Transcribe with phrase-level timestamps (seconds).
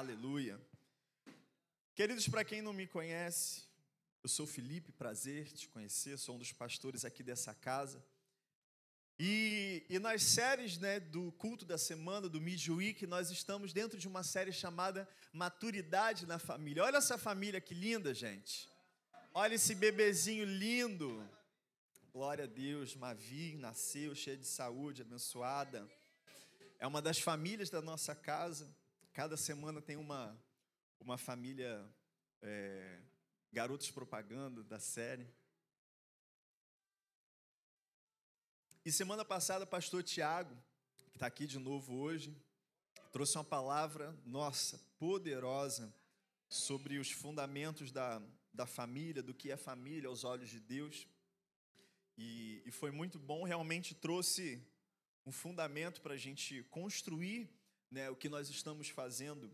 [0.00, 0.58] Aleluia.
[1.94, 3.64] Queridos, para quem não me conhece,
[4.22, 8.02] eu sou Felipe, prazer te conhecer, sou um dos pastores aqui dessa casa.
[9.18, 14.08] E, e nas séries né, do culto da semana, do Midweek, nós estamos dentro de
[14.08, 16.82] uma série chamada Maturidade na Família.
[16.82, 18.70] Olha essa família que linda, gente.
[19.34, 21.22] Olha esse bebezinho lindo.
[22.10, 25.86] Glória a Deus, Mavi nasceu cheia de saúde, abençoada.
[26.78, 28.79] É uma das famílias da nossa casa.
[29.12, 30.40] Cada semana tem uma,
[31.00, 31.84] uma família
[32.40, 33.00] é,
[33.52, 35.28] garotos propaganda da série.
[38.84, 40.56] E semana passada, pastor Tiago,
[41.10, 42.40] que está aqui de novo hoje,
[43.10, 45.92] trouxe uma palavra, nossa, poderosa,
[46.48, 48.22] sobre os fundamentos da,
[48.54, 51.08] da família, do que é família aos olhos de Deus.
[52.16, 54.64] E, e foi muito bom, realmente trouxe
[55.26, 57.50] um fundamento para a gente construir
[57.90, 59.50] né, o que nós estamos fazendo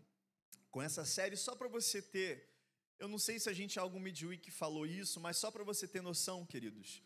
[0.71, 2.49] com essa série, só para você ter.
[2.99, 6.03] Eu não sei se a gente, algum midweek falou isso, mas só para você ter
[6.03, 7.03] noção, queridos.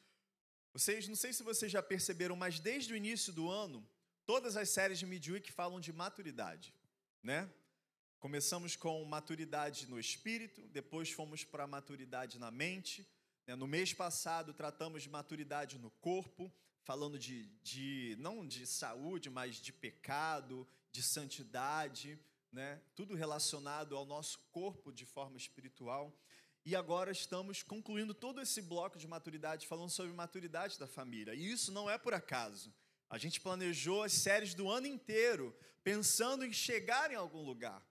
[0.72, 3.84] Vocês, não sei se vocês já perceberam, mas desde o início do ano,
[4.24, 6.72] todas as séries de Midweek falam de maturidade,
[7.22, 7.52] né?
[8.20, 13.04] Começamos com maturidade no espírito, depois fomos para maturidade na mente.
[13.46, 13.56] Né?
[13.56, 19.56] No mês passado tratamos de maturidade no corpo, falando de, de não de saúde, mas
[19.56, 22.18] de pecado, de santidade,
[22.52, 22.80] né?
[22.94, 26.12] Tudo relacionado ao nosso corpo de forma espiritual.
[26.64, 31.34] E agora estamos concluindo todo esse bloco de maturidade, falando sobre maturidade da família.
[31.34, 32.74] E isso não é por acaso.
[33.08, 37.84] A gente planejou as séries do ano inteiro, pensando em chegar em algum lugar.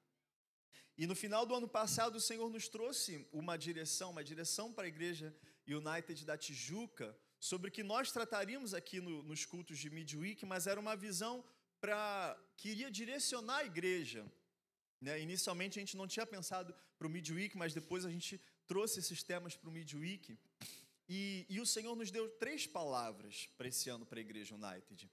[0.97, 4.83] E no final do ano passado, o Senhor nos trouxe uma direção, uma direção para
[4.83, 5.35] a igreja
[5.67, 10.67] United da Tijuca, sobre o que nós trataríamos aqui no, nos cultos de Midweek, mas
[10.67, 11.43] era uma visão
[11.79, 14.25] para que iria direcionar a igreja.
[15.01, 15.19] Né?
[15.21, 19.23] Inicialmente a gente não tinha pensado para o Midweek, mas depois a gente trouxe esses
[19.23, 20.37] temas para o Midweek.
[21.07, 25.09] E, e o Senhor nos deu três palavras para esse ano para a Igreja United: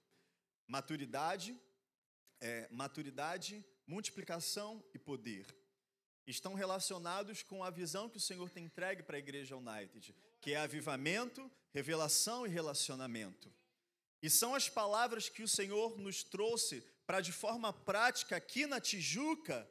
[0.67, 1.57] maturidade,
[2.39, 5.47] é, maturidade, multiplicação e poder.
[6.27, 10.51] Estão relacionados com a visão que o Senhor tem entregue para a Igreja United, que
[10.51, 13.51] é avivamento, revelação e relacionamento.
[14.21, 18.81] E são as palavras que o Senhor nos trouxe para, de forma prática, aqui na
[18.81, 19.69] Tijuca,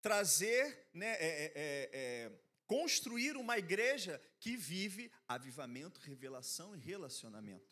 [0.00, 2.32] trazer né, é, é, é, é
[2.66, 7.68] construir uma igreja que vive avivamento, revelação e relacionamento.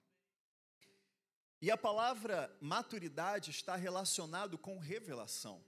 [1.61, 5.65] E a palavra maturidade está relacionado com revelação.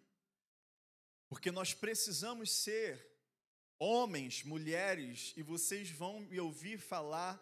[1.29, 3.09] Porque nós precisamos ser
[3.79, 7.41] homens, mulheres, e vocês vão me ouvir falar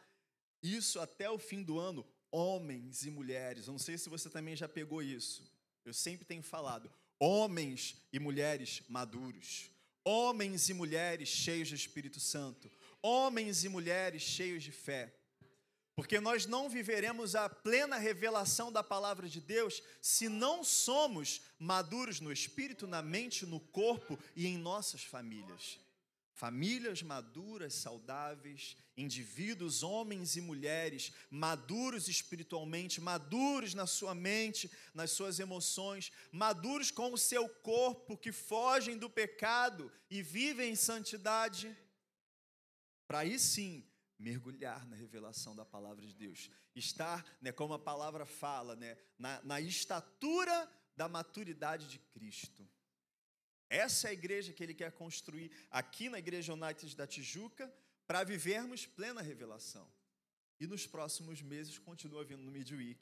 [0.63, 3.66] isso até o fim do ano, homens e mulheres.
[3.66, 5.43] Não sei se você também já pegou isso.
[5.84, 9.71] Eu sempre tenho falado, homens e mulheres maduros
[10.09, 12.71] homens e mulheres cheios do Espírito Santo,
[13.03, 15.15] homens e mulheres cheios de fé.
[15.94, 22.21] Porque nós não viveremos a plena revelação da palavra de Deus se não somos maduros
[22.21, 25.78] no espírito, na mente, no corpo e em nossas famílias.
[26.38, 35.41] Famílias maduras, saudáveis, indivíduos, homens e mulheres, maduros espiritualmente, maduros na sua mente, nas suas
[35.41, 41.76] emoções, maduros com o seu corpo, que fogem do pecado e vivem em santidade,
[43.09, 43.84] para aí sim
[44.16, 49.43] mergulhar na revelação da palavra de Deus, estar, né, como a palavra fala, né, na,
[49.43, 52.65] na estatura da maturidade de Cristo.
[53.69, 57.73] Essa é a igreja que ele quer construir aqui na Igreja United da Tijuca
[58.06, 59.91] para vivermos plena revelação.
[60.59, 63.01] E nos próximos meses continua vindo no Midweek,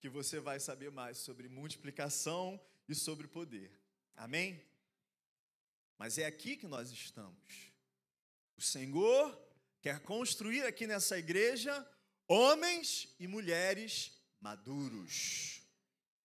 [0.00, 3.70] que você vai saber mais sobre multiplicação e sobre poder.
[4.16, 4.60] Amém?
[5.96, 7.72] Mas é aqui que nós estamos.
[8.56, 9.38] O Senhor
[9.80, 11.88] quer construir aqui nessa igreja
[12.26, 15.59] homens e mulheres maduros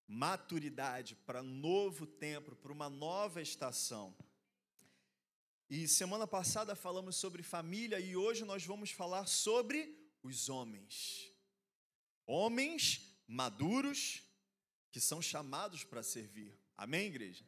[0.07, 4.15] maturidade para novo tempo, para uma nova estação.
[5.69, 11.31] E semana passada falamos sobre família e hoje nós vamos falar sobre os homens.
[12.25, 14.23] Homens maduros
[14.91, 16.57] que são chamados para servir.
[16.77, 17.43] Amém, igreja?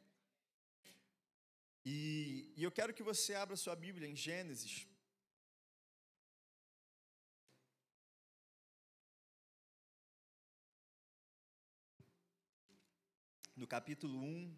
[1.85, 4.87] E, e eu quero que você abra sua Bíblia em Gênesis,
[13.57, 14.55] no capítulo 1,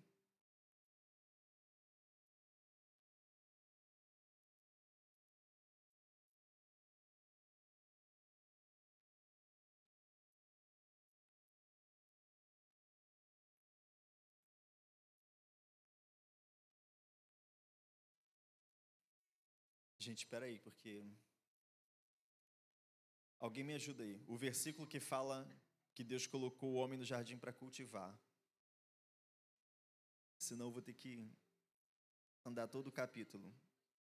[20.01, 21.03] Gente, espera aí, porque
[23.37, 24.23] alguém me ajuda aí.
[24.27, 25.45] O versículo que fala
[25.93, 28.17] que Deus colocou o homem no jardim para cultivar.
[30.39, 31.29] Senão eu vou ter que
[32.45, 33.53] andar todo o capítulo.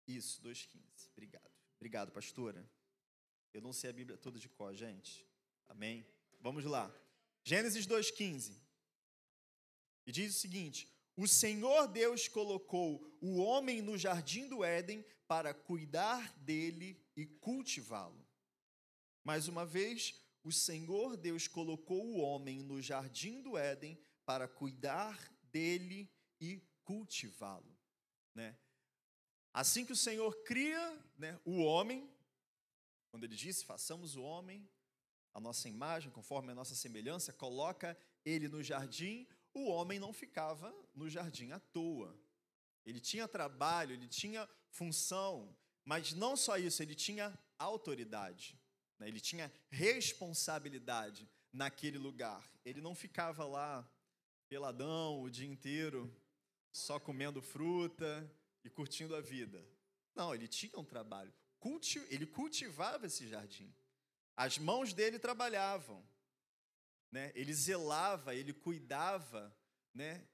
[0.07, 1.09] Isso, 2,15.
[1.11, 1.51] Obrigado.
[1.75, 2.67] Obrigado, pastora.
[3.53, 5.27] Eu não sei a Bíblia toda de cor, gente.
[5.67, 6.07] Amém?
[6.39, 6.89] Vamos lá.
[7.43, 8.53] Gênesis 2,15.
[10.07, 15.53] E diz o seguinte: O Senhor Deus colocou o homem no jardim do Éden para
[15.53, 18.25] cuidar dele e cultivá-lo.
[19.25, 25.17] Mais uma vez, o Senhor Deus colocou o homem no jardim do Éden para cuidar
[25.51, 26.09] dele
[26.39, 27.77] e cultivá-lo,
[28.33, 28.57] né?
[29.53, 32.09] Assim que o Senhor cria, né, o homem,
[33.11, 34.69] quando ele disse: "Façamos o homem
[35.33, 40.73] a nossa imagem, conforme a nossa semelhança", coloca ele no jardim, o homem não ficava
[40.95, 42.17] no jardim à toa.
[42.85, 48.59] Ele tinha trabalho, ele tinha função, mas não só isso, ele tinha autoridade,
[48.97, 49.07] né?
[49.07, 52.49] ele tinha responsabilidade naquele lugar.
[52.63, 53.87] Ele não ficava lá
[54.47, 56.11] peladão o dia inteiro,
[56.71, 58.29] só comendo fruta
[58.63, 59.65] e curtindo a vida.
[60.15, 61.33] Não, ele tinha um trabalho.
[62.09, 63.73] Ele cultivava esse jardim.
[64.35, 66.05] As mãos dele trabalhavam.
[67.11, 67.31] Né?
[67.35, 69.55] Ele zelava, ele cuidava,
[69.93, 70.27] né?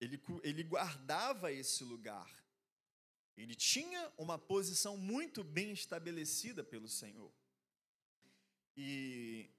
[0.00, 2.28] ele, ele guardava esse lugar.
[3.36, 7.32] Ele tinha uma posição muito bem estabelecida pelo Senhor.
[8.76, 9.50] E,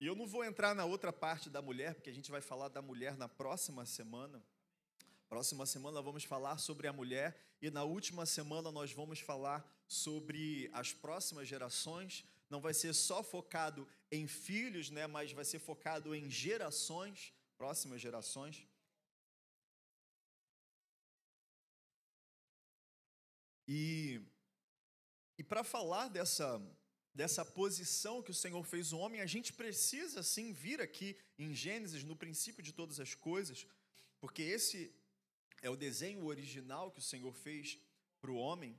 [0.00, 2.68] e eu não vou entrar na outra parte da mulher, porque a gente vai falar
[2.68, 4.42] da mulher na próxima semana.
[5.30, 10.68] Próxima semana vamos falar sobre a mulher e na última semana nós vamos falar sobre
[10.72, 12.24] as próximas gerações.
[12.48, 18.00] Não vai ser só focado em filhos, né, mas vai ser focado em gerações, próximas
[18.00, 18.66] gerações.
[23.68, 24.20] E,
[25.38, 26.60] e para falar dessa,
[27.14, 31.54] dessa posição que o Senhor fez o homem, a gente precisa sim vir aqui em
[31.54, 33.64] Gênesis, no princípio de todas as coisas,
[34.18, 34.92] porque esse
[35.62, 37.78] é o desenho original que o Senhor fez
[38.20, 38.78] para o homem.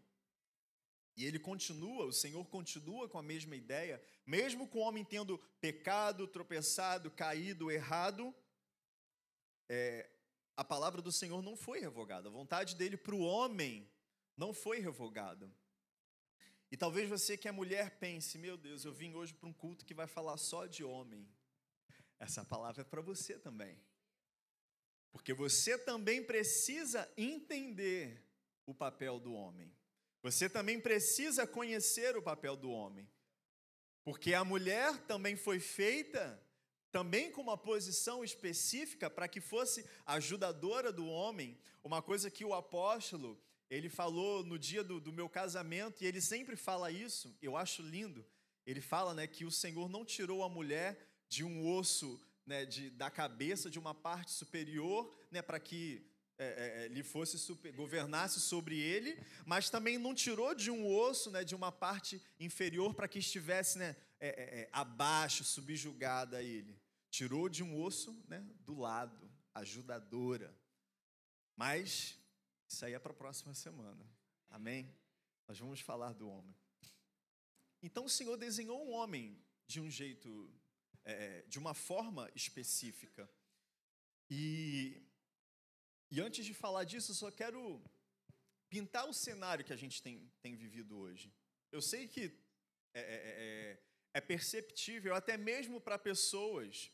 [1.16, 5.38] E ele continua, o Senhor continua com a mesma ideia, mesmo com o homem tendo
[5.60, 8.34] pecado, tropeçado, caído, errado,
[9.70, 10.10] é,
[10.56, 12.28] a palavra do Senhor não foi revogada.
[12.28, 13.90] A vontade dele para o homem
[14.38, 15.52] não foi revogada.
[16.72, 19.86] E talvez você que é mulher pense: meu Deus, eu vim hoje para um culto
[19.86, 21.28] que vai falar só de homem.
[22.20, 23.78] Essa palavra é para você também.
[25.12, 28.26] Porque você também precisa entender
[28.66, 29.74] o papel do homem.
[30.24, 33.10] Você também precisa conhecer o papel do homem.
[34.04, 36.42] Porque a mulher também foi feita
[36.92, 42.54] também com uma posição específica para que fosse ajudadora do homem, uma coisa que o
[42.54, 47.56] apóstolo ele falou no dia do, do, meu casamento, e ele sempre fala isso, eu
[47.56, 48.26] acho lindo.
[48.66, 51.00] Ele fala né, que o Senhor não tirou a mulher
[51.30, 56.06] de um osso né, de, da cabeça, de uma parte superior, né, para que
[56.38, 59.16] é, é, é, lhe fosse super, governasse sobre ele,
[59.46, 63.78] mas também não tirou de um osso, né, de uma parte inferior, para que estivesse
[63.78, 66.80] né, é, é, é, abaixo, subjugada a ele.
[67.12, 70.52] Tirou de um osso né, do lado, ajudadora.
[71.56, 72.18] Mas
[72.68, 74.04] isso aí é para a próxima semana.
[74.50, 74.92] Amém?
[75.48, 76.56] Nós vamos falar do homem.
[77.84, 80.52] Então o Senhor desenhou um homem de um jeito,
[81.06, 83.30] é, de uma forma específica.
[84.30, 85.02] E,
[86.10, 87.82] e antes de falar disso, eu só quero
[88.70, 91.34] pintar o cenário que a gente tem, tem vivido hoje.
[91.72, 92.32] Eu sei que
[92.94, 96.92] é, é, é, é perceptível, até mesmo para pessoas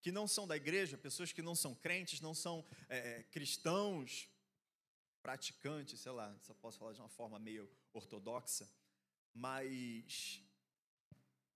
[0.00, 4.28] que não são da igreja, pessoas que não são crentes, não são é, é cristãos,
[5.22, 8.68] praticante, sei lá, só posso falar de uma forma meio ortodoxa,
[9.34, 10.42] mas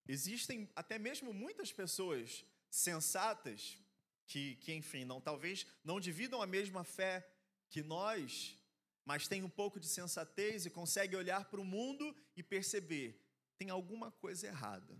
[0.06, 3.78] existem até mesmo muitas pessoas sensatas
[4.26, 7.26] que, que enfim, não talvez não dividam a mesma fé
[7.70, 8.58] que nós,
[9.04, 13.20] mas têm um pouco de sensatez e conseguem olhar para o mundo e perceber
[13.56, 14.98] tem alguma coisa errada,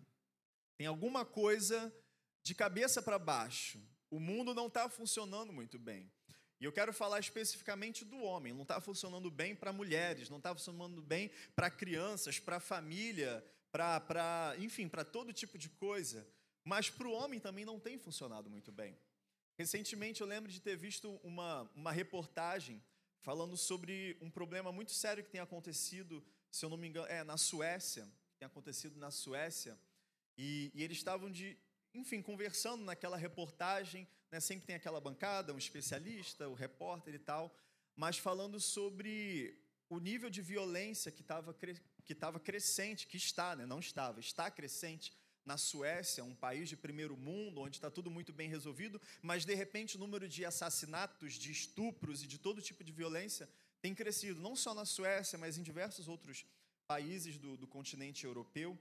[0.76, 1.92] tem alguma coisa
[2.42, 3.80] de cabeça para baixo.
[4.10, 6.10] O mundo não está funcionando muito bem.
[6.60, 8.52] E eu quero falar especificamente do homem.
[8.52, 14.54] Não está funcionando bem para mulheres, não está funcionando bem para crianças, para família, para,
[14.58, 16.24] enfim, para todo tipo de coisa.
[16.62, 18.96] Mas para o homem também não tem funcionado muito bem.
[19.58, 22.80] Recentemente eu lembro de ter visto uma, uma reportagem
[23.20, 27.24] falando sobre um problema muito sério que tem acontecido, se eu não me engano, é
[27.24, 29.76] na Suécia, tem acontecido na Suécia,
[30.38, 31.56] e, e eles estavam de,
[31.92, 37.52] enfim, conversando naquela reportagem, né, sempre tem aquela bancada, um especialista, o repórter e tal,
[37.96, 41.54] mas falando sobre o nível de violência que estava
[42.04, 43.66] que estava crescente, que está, né?
[43.66, 45.12] não estava, está crescente
[45.44, 49.54] na Suécia, um país de primeiro mundo, onde está tudo muito bem resolvido, mas de
[49.54, 53.48] repente o número de assassinatos, de estupros e de todo tipo de violência
[53.80, 56.46] tem crescido, não só na Suécia, mas em diversos outros
[56.86, 58.78] países do, do continente europeu.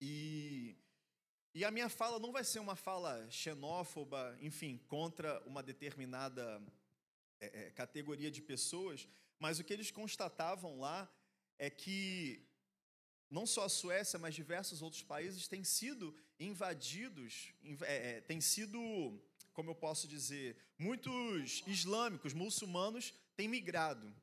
[0.00, 0.76] E,
[1.54, 6.62] e a minha fala não vai ser uma fala xenófoba, enfim, contra uma determinada
[7.40, 11.10] é, categoria de pessoas, mas o que eles constatavam lá
[11.58, 12.46] é que
[13.30, 18.78] não só a Suécia, mas diversos outros países têm sido invadidos, é, é, têm sido,
[19.52, 24.14] como eu posso dizer, muitos islâmicos, muçulmanos têm migrado,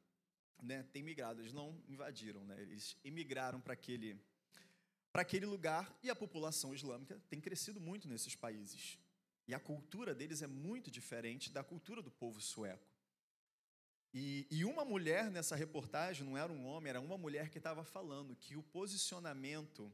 [0.61, 0.83] né?
[0.91, 2.59] Têm migrado, eles não invadiram, né?
[2.61, 4.19] Eles emigraram para aquele
[5.11, 8.99] para aquele lugar e a população islâmica tem crescido muito nesses países.
[9.47, 12.85] E a cultura deles é muito diferente da cultura do povo sueco.
[14.17, 17.83] E, e, uma mulher nessa reportagem, não era um homem, era uma mulher que estava
[17.83, 19.93] falando que o posicionamento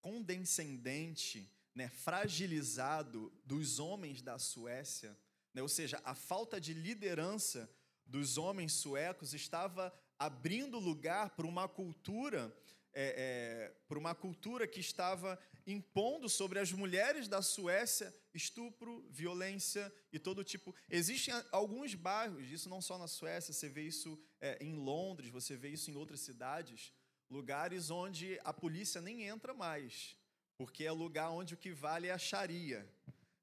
[0.00, 5.14] condescendente, né, fragilizado dos homens da Suécia,
[5.52, 7.70] né, ou seja, a falta de liderança
[8.06, 12.50] dos homens suecos estava abrindo lugar para uma cultura
[12.94, 15.38] é, é, por uma cultura que estava
[15.72, 20.74] impondo sobre as mulheres da Suécia estupro, violência e todo tipo.
[20.88, 25.56] Existem alguns bairros, isso não só na Suécia, você vê isso é, em Londres, você
[25.56, 26.92] vê isso em outras cidades,
[27.28, 30.16] lugares onde a polícia nem entra mais,
[30.56, 32.88] porque é lugar onde o que vale é a Sharia,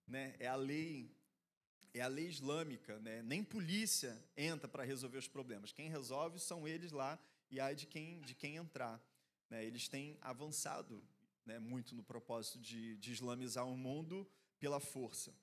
[0.07, 0.35] né?
[0.39, 1.13] é a lei
[1.93, 3.21] é a lei islâmica, né?
[3.21, 5.71] nem polícia entra para resolver os problemas.
[5.71, 7.17] Quem resolve são eles lá
[7.49, 9.01] e aí de quem, de quem entrar.
[9.49, 9.63] Né?
[9.63, 11.01] Eles têm avançado
[11.45, 15.33] né, muito no propósito de, de islamizar o mundo pela força.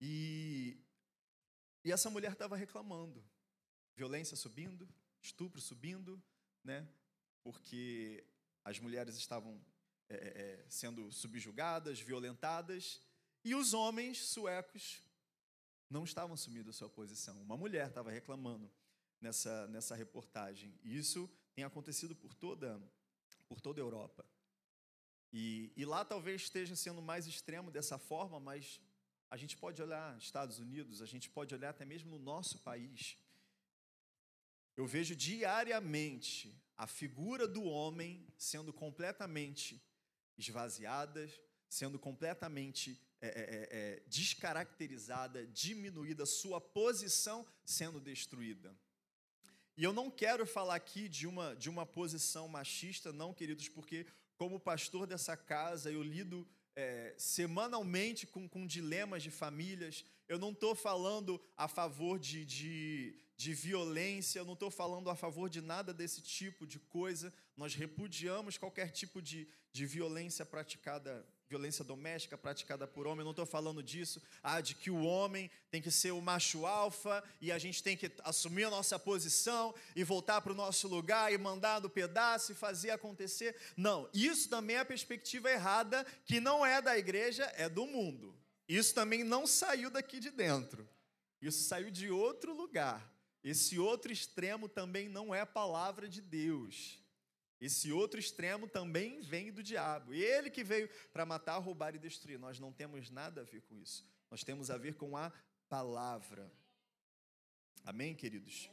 [0.00, 0.78] E,
[1.84, 3.22] e essa mulher estava reclamando.
[3.96, 4.88] Violência subindo,
[5.20, 6.22] estupro subindo,
[6.62, 6.88] né?
[7.42, 8.24] porque
[8.64, 9.60] as mulheres estavam
[10.08, 13.00] é, é, é, sendo subjugadas, violentadas,
[13.44, 15.02] e os homens suecos
[15.90, 17.40] não estavam assumindo a sua posição.
[17.42, 18.70] Uma mulher estava reclamando
[19.20, 20.74] nessa, nessa reportagem.
[20.82, 22.82] E isso tem acontecido por toda
[23.46, 24.24] por toda a Europa.
[25.36, 28.80] E, e lá talvez esteja sendo mais extremo dessa forma, mas
[29.28, 33.18] a gente pode olhar Estados Unidos, a gente pode olhar até mesmo no nosso país.
[34.76, 39.82] Eu vejo diariamente a figura do homem sendo completamente
[40.38, 41.28] esvaziada,
[41.68, 48.72] sendo completamente é, é, é, é descaracterizada, diminuída, sua posição sendo destruída.
[49.76, 54.06] E eu não quero falar aqui de uma, de uma posição machista, não, queridos, porque
[54.36, 60.04] como pastor dessa casa eu lido é, semanalmente com, com dilemas de famílias.
[60.28, 65.14] Eu não estou falando a favor de, de, de violência, eu não estou falando a
[65.14, 67.32] favor de nada desse tipo de coisa.
[67.56, 73.30] Nós repudiamos qualquer tipo de, de violência praticada violência doméstica praticada por homem, eu não
[73.30, 77.52] estou falando disso, ah, de que o homem tem que ser o macho alfa e
[77.52, 81.38] a gente tem que assumir a nossa posição e voltar para o nosso lugar e
[81.38, 83.56] mandar no pedaço e fazer acontecer.
[83.76, 88.34] Não, isso também é a perspectiva errada, que não é da igreja, é do mundo.
[88.68, 90.88] Isso também não saiu daqui de dentro,
[91.40, 93.12] isso saiu de outro lugar.
[93.44, 96.98] Esse outro extremo também não é palavra de Deus.
[97.64, 100.12] Esse outro extremo também vem do diabo.
[100.12, 102.38] Ele que veio para matar, roubar e destruir.
[102.38, 104.06] Nós não temos nada a ver com isso.
[104.30, 105.32] Nós temos a ver com a
[105.66, 106.52] palavra.
[107.82, 108.68] Amém, queridos?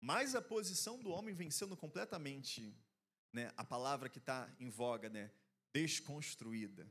[0.00, 2.72] Mas a posição do homem vem sendo completamente,
[3.32, 5.32] né, a palavra que está em voga, né,
[5.72, 6.86] desconstruída.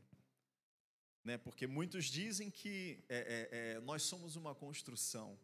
[1.24, 5.40] Né, porque muitos dizem que é, é, é, nós somos uma construção.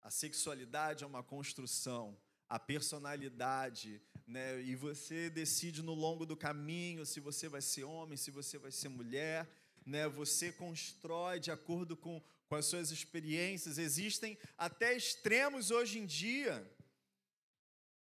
[0.00, 2.16] A sexualidade é uma construção
[2.48, 4.60] a personalidade, né?
[4.62, 8.72] E você decide no longo do caminho se você vai ser homem, se você vai
[8.72, 9.48] ser mulher,
[9.84, 10.08] né?
[10.08, 13.78] Você constrói de acordo com, com as suas experiências.
[13.78, 16.66] Existem até extremos hoje em dia.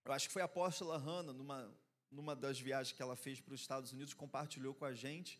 [0.06, 1.78] Eu acho que foi a apóstola Hannah, numa,
[2.10, 5.40] numa das viagens que ela fez para os Estados Unidos, compartilhou com a gente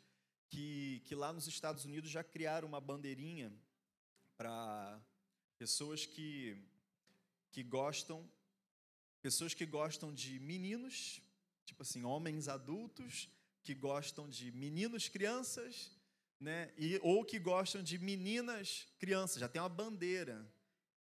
[0.50, 3.54] que, que lá nos Estados Unidos já criaram uma bandeirinha
[4.38, 5.00] para
[5.58, 6.58] pessoas que,
[7.52, 8.30] que gostam
[9.22, 11.22] Pessoas que gostam de meninos,
[11.66, 13.30] tipo assim, homens adultos,
[13.62, 15.92] que gostam de meninos crianças,
[16.40, 16.74] né?
[16.78, 19.40] E, ou que gostam de meninas crianças.
[19.40, 20.50] Já tem uma bandeira.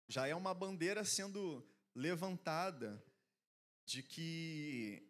[0.07, 3.03] Já é uma bandeira sendo levantada
[3.85, 5.07] de que,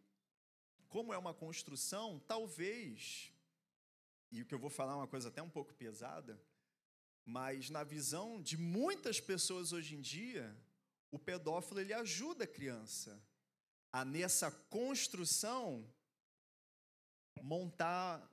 [0.87, 3.31] como é uma construção, talvez,
[4.31, 6.41] e o que eu vou falar é uma coisa até um pouco pesada,
[7.25, 10.55] mas na visão de muitas pessoas hoje em dia,
[11.11, 13.21] o pedófilo ele ajuda a criança
[13.91, 15.89] a nessa construção
[17.41, 18.29] montar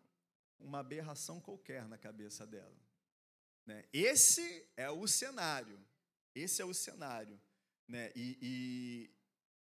[0.59, 2.77] uma aberração qualquer na cabeça dela.
[3.67, 3.85] Né?
[3.93, 5.79] Esse é o cenário.
[6.35, 7.41] Esse é o cenário.
[7.87, 8.11] Né?
[8.17, 9.11] E, e,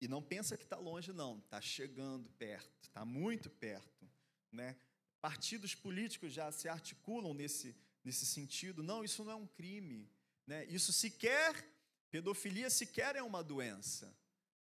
[0.03, 1.39] e não pensa que está longe, não.
[1.39, 4.09] Está chegando perto, está muito perto.
[4.53, 4.77] Né?
[5.21, 7.75] Partidos políticos já se articulam nesse,
[8.05, 8.83] nesse sentido.
[8.83, 10.09] Não, isso não é um crime.
[10.47, 10.65] Né?
[10.67, 11.67] Isso sequer,
[12.15, 14.17] pedofilia sequer é uma doença.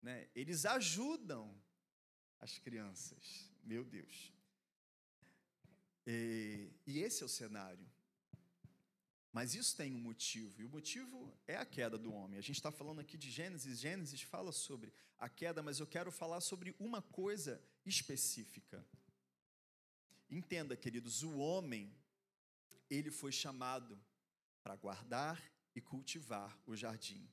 [0.03, 0.29] Né?
[0.35, 1.59] Eles ajudam
[2.39, 3.49] as crianças.
[3.63, 4.31] Meu Deus.
[6.05, 7.89] E, e esse é o cenário.
[9.33, 12.37] Mas isso tem um motivo, e o motivo é a queda do homem.
[12.37, 16.11] A gente está falando aqui de Gênesis, Gênesis fala sobre a queda, mas eu quero
[16.11, 18.85] falar sobre uma coisa específica.
[20.29, 21.91] Entenda, queridos, o homem,
[22.91, 23.99] ele foi chamado
[24.61, 25.41] para guardar
[25.75, 27.27] e cultivar o jardim.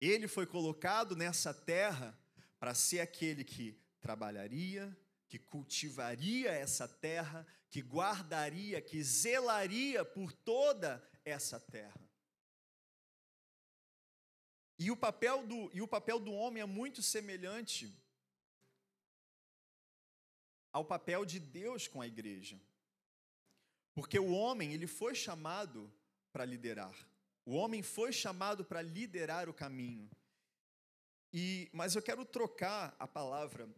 [0.00, 2.18] Ele foi colocado nessa terra
[2.58, 4.96] para ser aquele que trabalharia,
[5.28, 12.00] que cultivaria essa terra, que guardaria, que zelaria por toda essa terra.
[14.78, 17.94] E o papel do, e o papel do homem é muito semelhante
[20.72, 22.58] ao papel de Deus com a igreja.
[23.92, 25.92] Porque o homem, ele foi chamado
[26.32, 26.96] para liderar.
[27.50, 30.08] O homem foi chamado para liderar o caminho.
[31.32, 33.68] E, mas eu quero trocar a palavra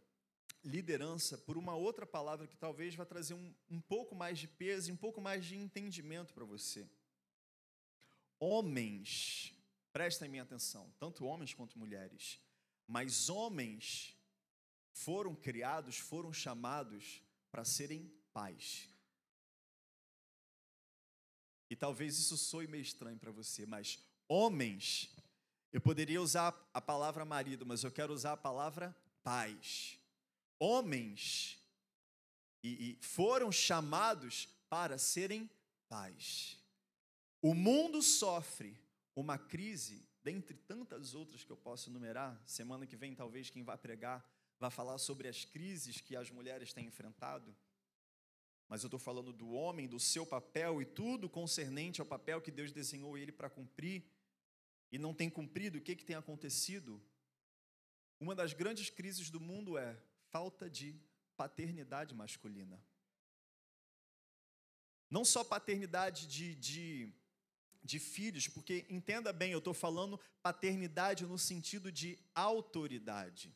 [0.63, 4.91] liderança por uma outra palavra que talvez vá trazer um, um pouco mais de peso
[4.91, 6.87] e um pouco mais de entendimento para você.
[8.39, 9.55] Homens,
[9.91, 12.39] prestem minha atenção, tanto homens quanto mulheres,
[12.87, 14.15] mas homens
[14.93, 18.92] foram criados, foram chamados para serem pais.
[21.73, 23.99] E talvez isso soe meio estranho para você, mas
[24.29, 25.09] homens,
[25.73, 29.99] eu poderia usar a palavra marido, mas eu quero usar a palavra pais.
[30.59, 31.59] Homens
[32.63, 35.49] e, e foram chamados para serem
[35.89, 36.59] pais.
[37.41, 38.79] O mundo sofre
[39.17, 42.39] uma crise, dentre tantas outras que eu posso enumerar.
[42.45, 44.23] Semana que vem, talvez, quem vai pregar
[44.61, 47.57] vai falar sobre as crises que as mulheres têm enfrentado
[48.73, 52.51] mas eu estou falando do homem, do seu papel e tudo concernente ao papel que
[52.51, 54.03] Deus desenhou ele para cumprir
[54.91, 56.99] e não tem cumprido, o que, que tem acontecido?
[58.19, 60.99] Uma das grandes crises do mundo é falta de
[61.37, 62.83] paternidade masculina.
[65.11, 67.13] Não só paternidade de, de,
[67.85, 73.55] de filhos, porque entenda bem, eu estou falando paternidade no sentido de autoridade.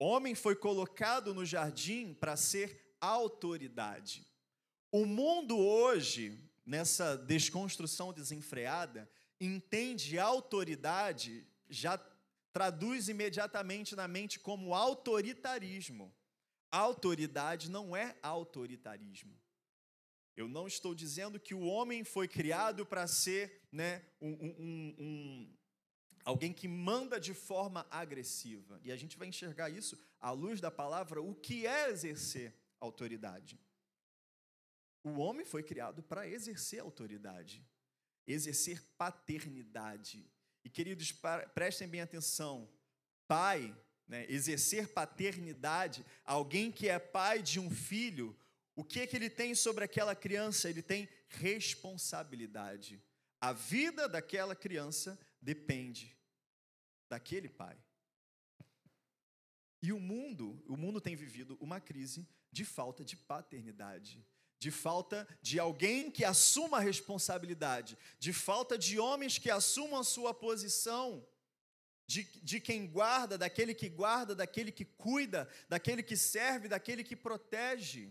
[0.00, 4.26] Homem foi colocado no jardim para ser autoridade.
[4.90, 11.98] O mundo hoje, nessa desconstrução desenfreada, entende autoridade, já
[12.52, 16.12] traduz imediatamente na mente como autoritarismo.
[16.70, 19.38] Autoridade não é autoritarismo.
[20.36, 25.54] Eu não estou dizendo que o homem foi criado para ser né, um, um, um,
[26.24, 28.80] alguém que manda de forma agressiva.
[28.84, 33.60] E a gente vai enxergar isso à luz da palavra, o que é exercer autoridade.
[35.02, 37.66] O homem foi criado para exercer autoridade,
[38.26, 40.30] exercer paternidade.
[40.64, 41.12] E, queridos,
[41.54, 42.68] prestem bem atenção:
[43.26, 43.74] pai,
[44.06, 48.36] né, exercer paternidade, alguém que é pai de um filho,
[48.74, 50.70] o que, é que ele tem sobre aquela criança?
[50.70, 53.02] Ele tem responsabilidade.
[53.40, 56.16] A vida daquela criança depende
[57.08, 57.76] daquele pai.
[59.82, 64.24] E o mundo, o mundo tem vivido uma crise de falta de paternidade,
[64.58, 70.04] de falta de alguém que assuma a responsabilidade, de falta de homens que assumam a
[70.04, 71.26] sua posição,
[72.06, 77.14] de, de quem guarda, daquele que guarda, daquele que cuida, daquele que serve, daquele que
[77.14, 78.10] protege.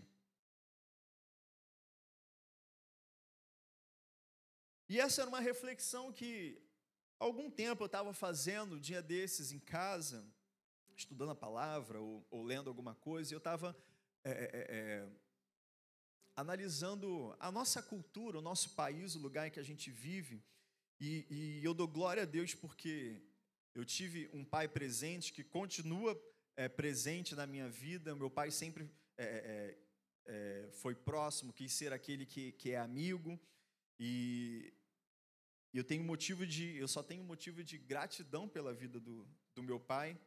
[4.88, 6.62] E essa era uma reflexão que
[7.18, 10.24] algum tempo eu estava fazendo, um dia desses em casa,
[10.96, 13.76] estudando a palavra ou, ou lendo alguma coisa, e eu estava
[14.30, 15.08] é, é,
[16.36, 20.42] analisando a nossa cultura, o nosso país, o lugar em que a gente vive,
[21.00, 23.22] e, e eu dou glória a Deus porque
[23.74, 26.20] eu tive um pai presente que continua
[26.56, 28.16] é, presente na minha vida.
[28.16, 29.78] Meu pai sempre é,
[30.26, 33.38] é, foi próximo, quis ser aquele que, que é amigo.
[33.98, 34.72] E
[35.72, 39.78] eu tenho motivo de, eu só tenho motivo de gratidão pela vida do, do meu
[39.78, 40.18] pai.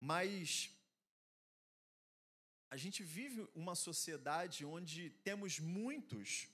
[0.00, 0.70] Mas
[2.70, 6.48] a gente vive uma sociedade onde temos muitos,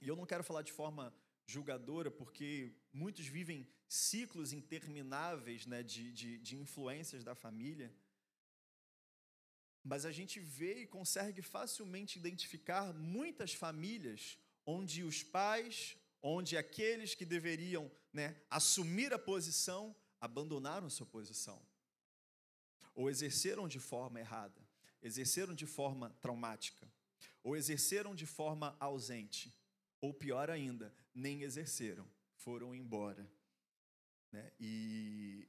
[0.00, 1.14] e eu não quero falar de forma
[1.46, 7.94] julgadora, porque muitos vivem ciclos intermináveis né, de, de, de influências da família.
[9.82, 17.14] Mas a gente vê e consegue facilmente identificar muitas famílias onde os pais, onde aqueles
[17.14, 21.60] que deveriam né, assumir a posição, abandonaram sua posição.
[22.94, 24.63] Ou exerceram de forma errada,
[25.04, 26.90] exerceram de forma traumática,
[27.42, 29.54] ou exerceram de forma ausente,
[30.00, 33.30] ou pior ainda, nem exerceram, foram embora.
[34.32, 34.50] Né?
[34.58, 35.46] E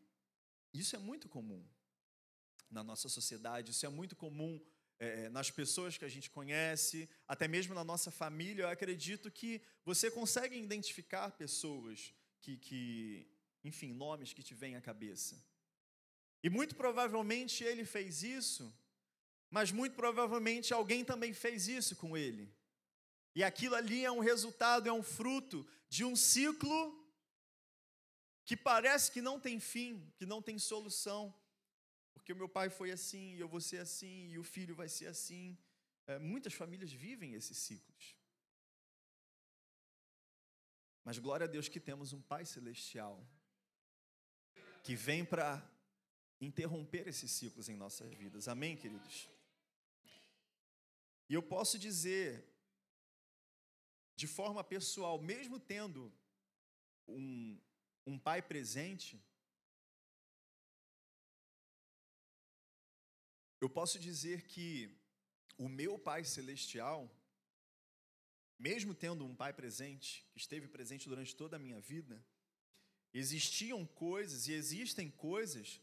[0.73, 1.65] isso é muito comum
[2.69, 4.61] na nossa sociedade, isso é muito comum
[4.99, 8.63] é, nas pessoas que a gente conhece, até mesmo na nossa família.
[8.63, 13.27] Eu acredito que você consegue identificar pessoas que, que
[13.63, 15.41] enfim, nomes que te vêm à cabeça.
[16.43, 18.71] E muito provavelmente ele fez isso,
[19.49, 22.53] mas muito provavelmente alguém também fez isso com ele.
[23.36, 27.03] E aquilo ali é um resultado, é um fruto de um ciclo
[28.45, 31.34] que parece que não tem fim, que não tem solução.
[32.13, 34.88] Porque o meu pai foi assim, e eu vou ser assim, e o filho vai
[34.88, 35.58] ser assim.
[36.08, 38.15] É, muitas famílias vivem esses ciclos.
[41.03, 43.23] Mas glória a Deus que temos um Pai Celestial
[44.84, 45.63] que vem para
[46.39, 48.47] interromper esses ciclos em nossas vidas.
[48.47, 49.29] Amém, queridos?
[51.29, 52.45] E eu posso dizer
[54.15, 56.11] de forma pessoal, mesmo tendo
[57.07, 57.59] um,
[58.05, 59.21] um pai presente,
[63.59, 64.95] eu posso dizer que
[65.57, 67.09] o meu Pai Celestial,
[68.59, 72.23] mesmo tendo um Pai presente, que esteve presente durante toda a minha vida,
[73.13, 75.81] existiam coisas e existem coisas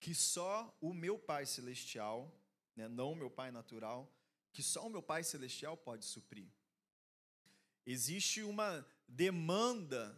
[0.00, 2.32] que só o meu Pai Celestial,
[2.76, 4.10] né, não o meu Pai natural,
[4.54, 6.48] que só o meu Pai Celestial pode suprir.
[7.84, 10.16] Existe uma demanda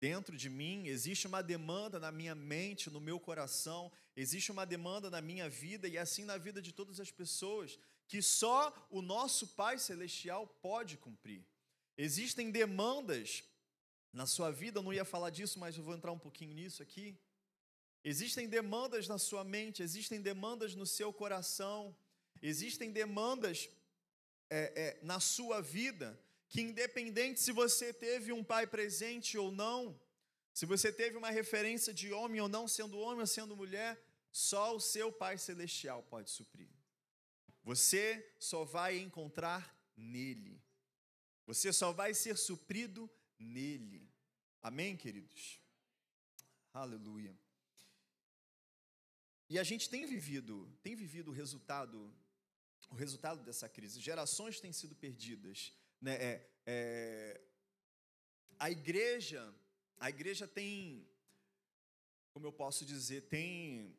[0.00, 5.10] dentro de mim, existe uma demanda na minha mente, no meu coração, existe uma demanda
[5.10, 9.48] na minha vida e assim na vida de todas as pessoas, que só o nosso
[9.48, 11.44] Pai Celestial pode cumprir.
[11.96, 13.42] Existem demandas
[14.12, 16.80] na sua vida, eu não ia falar disso, mas eu vou entrar um pouquinho nisso
[16.80, 17.18] aqui.
[18.04, 21.94] Existem demandas na sua mente, existem demandas no seu coração,
[22.42, 23.68] existem demandas
[24.50, 30.00] é, é, na sua vida que, independente se você teve um pai presente ou não,
[30.52, 34.74] se você teve uma referência de homem ou não, sendo homem ou sendo mulher, só
[34.74, 36.68] o seu Pai Celestial pode suprir.
[37.62, 40.60] Você só vai encontrar nele.
[41.46, 44.10] Você só vai ser suprido nele.
[44.60, 45.60] Amém, queridos?
[46.72, 47.38] Aleluia.
[49.48, 52.12] E a gente tem vivido, tem vivido o resultado,
[52.90, 54.00] o resultado dessa crise.
[54.00, 55.72] Gerações têm sido perdidas.
[56.00, 56.14] Né?
[56.14, 57.40] É, é,
[58.58, 59.54] a igreja,
[59.98, 61.08] a igreja tem,
[62.32, 63.96] como eu posso dizer, tem,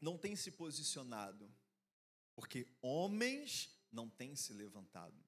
[0.00, 1.52] não tem se posicionado,
[2.34, 5.22] porque homens não têm se levantado.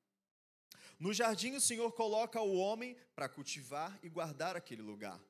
[0.99, 5.21] No jardim, o Senhor coloca o homem para cultivar e guardar aquele lugar.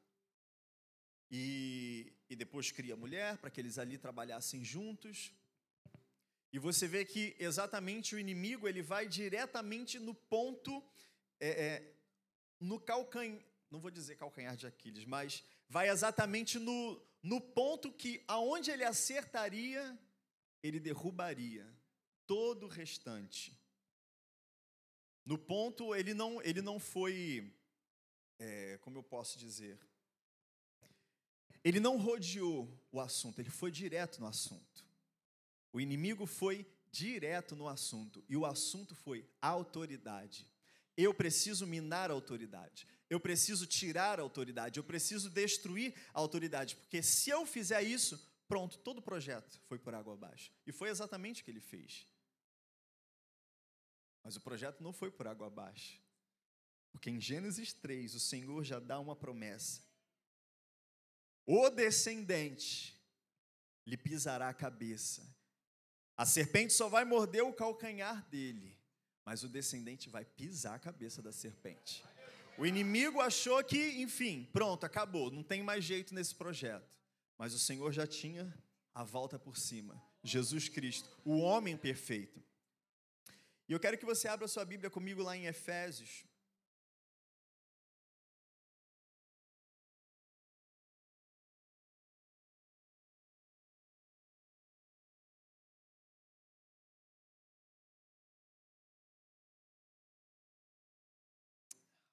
[1.30, 5.32] E, e depois cria a mulher para que eles ali trabalhassem juntos.
[6.54, 10.80] E você vê que exatamente o inimigo ele vai diretamente no ponto,
[11.40, 11.94] é, é,
[12.60, 18.22] no calcanhar, não vou dizer calcanhar de Aquiles, mas vai exatamente no, no ponto que
[18.28, 19.98] aonde ele acertaria,
[20.62, 21.68] ele derrubaria
[22.24, 23.52] todo o restante.
[25.26, 27.52] No ponto, ele não, ele não foi,
[28.38, 29.76] é, como eu posso dizer,
[31.64, 34.93] ele não rodeou o assunto, ele foi direto no assunto.
[35.74, 40.48] O inimigo foi direto no assunto e o assunto foi autoridade.
[40.96, 42.86] Eu preciso minar a autoridade.
[43.10, 44.78] Eu preciso tirar a autoridade.
[44.78, 46.76] Eu preciso destruir a autoridade.
[46.76, 50.52] Porque se eu fizer isso, pronto, todo o projeto foi por água abaixo.
[50.64, 52.06] E foi exatamente o que ele fez.
[54.22, 56.00] Mas o projeto não foi por água abaixo.
[56.92, 59.82] Porque em Gênesis 3, o Senhor já dá uma promessa.
[61.44, 62.96] O descendente
[63.84, 65.34] lhe pisará a cabeça
[66.16, 68.76] a serpente só vai morder o calcanhar dele,
[69.24, 72.04] mas o descendente vai pisar a cabeça da serpente.
[72.56, 76.88] O inimigo achou que, enfim, pronto, acabou, não tem mais jeito nesse projeto.
[77.36, 78.52] Mas o Senhor já tinha
[78.94, 80.00] a volta por cima.
[80.22, 82.40] Jesus Cristo, o homem perfeito.
[83.68, 86.24] E eu quero que você abra sua Bíblia comigo lá em Efésios,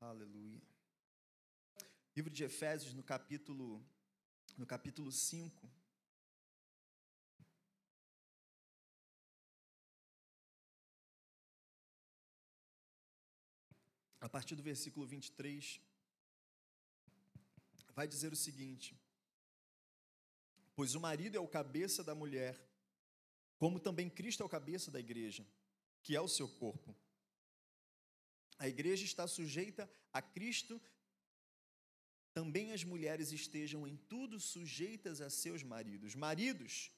[0.01, 0.59] Aleluia.
[2.15, 3.85] Livro de Efésios, no capítulo,
[4.57, 5.69] no capítulo 5.
[14.19, 15.79] A partir do versículo 23,
[17.93, 18.99] vai dizer o seguinte:
[20.75, 22.59] Pois o marido é o cabeça da mulher,
[23.55, 25.45] como também Cristo é o cabeça da igreja,
[26.01, 26.95] que é o seu corpo.
[28.61, 30.79] A igreja está sujeita a Cristo,
[32.31, 36.13] também as mulheres estejam em tudo sujeitas a seus maridos.
[36.13, 36.91] Maridos,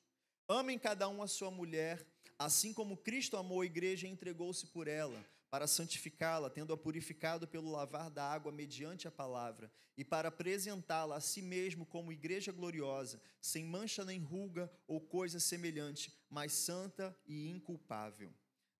[0.45, 2.05] amem cada um a sua mulher,
[2.37, 7.71] assim como Cristo amou a igreja e entregou-se por ela para santificá-la, tendo-a purificado pelo
[7.71, 13.21] lavar da água mediante a palavra, e para apresentá-la a si mesmo como igreja gloriosa,
[13.39, 18.33] sem mancha nem ruga ou coisa semelhante, mas santa e inculpável.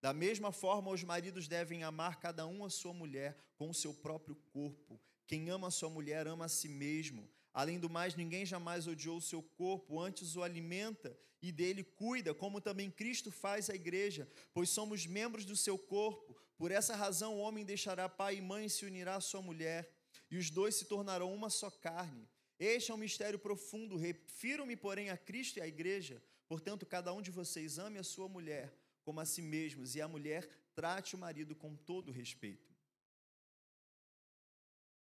[0.04, 3.94] Da mesma forma, os maridos devem amar cada um a sua mulher com o seu
[3.94, 5.00] próprio corpo.
[5.26, 7.26] Quem ama a sua mulher ama a si mesmo.
[7.54, 12.34] Além do mais, ninguém jamais odiou o seu corpo, antes o alimenta e dele cuida,
[12.34, 16.36] como também Cristo faz a igreja, pois somos membros do seu corpo.
[16.58, 19.90] Por essa razão, o homem deixará pai e mãe e se unirá à sua mulher,
[20.30, 22.28] e os dois se tornarão uma só carne.
[22.60, 23.96] Este é um mistério profundo.
[23.96, 26.22] Refiro-me, porém, a Cristo e à igreja.
[26.46, 30.08] Portanto, cada um de vocês ame a sua mulher como a si mesmos, e a
[30.08, 32.74] mulher trate o marido com todo respeito.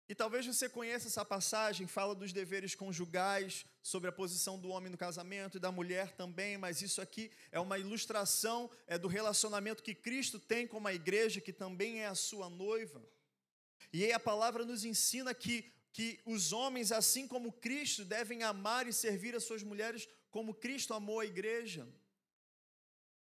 [0.08, 4.90] E talvez você conheça essa passagem, fala dos deveres conjugais, sobre a posição do homem
[4.90, 9.82] no casamento e da mulher também, mas isso aqui é uma ilustração é, do relacionamento
[9.82, 13.02] que Cristo tem com a igreja, que também é a sua noiva.
[13.92, 18.86] E aí a palavra nos ensina que, que os homens, assim como Cristo, devem amar
[18.86, 21.86] e servir as suas mulheres como Cristo amou a igreja.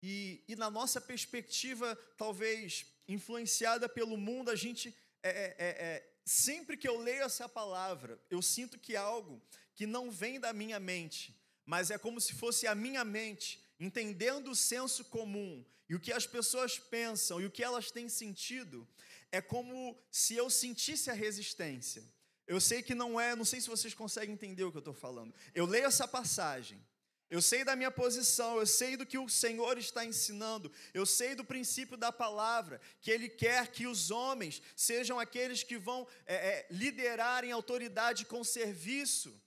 [0.01, 6.13] E, e na nossa perspectiva, talvez influenciada pelo mundo, a gente é, é, é, é
[6.25, 9.41] sempre que eu leio essa palavra, eu sinto que é algo
[9.73, 14.51] que não vem da minha mente, mas é como se fosse a minha mente, entendendo
[14.51, 18.87] o senso comum e o que as pessoas pensam e o que elas têm sentido,
[19.31, 22.03] é como se eu sentisse a resistência.
[22.45, 24.93] Eu sei que não é, não sei se vocês conseguem entender o que eu estou
[24.93, 25.33] falando.
[25.53, 26.81] Eu leio essa passagem
[27.29, 31.35] eu sei da minha posição, eu sei do que o Senhor está ensinando, eu sei
[31.35, 36.35] do princípio da palavra, que Ele quer que os homens sejam aqueles que vão é,
[36.35, 39.41] é, liderar em autoridade com serviço.